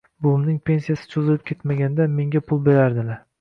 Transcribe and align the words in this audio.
Buvimning 0.25 0.55
pensiyasi 0.69 1.09
cho‘zilib 1.11 1.43
ketmaganda, 1.51 2.09
menga 2.17 2.43
pul 2.49 2.65
berardilar 2.71 3.23